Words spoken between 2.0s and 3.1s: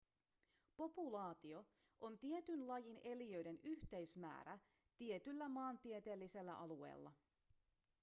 tietyn lajin